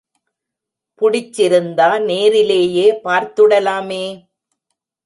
புடிச்சிருந்தா 1.01 1.99
நேரிலேயே 2.05 2.87
பார்த்துடலாமே? 3.05 4.03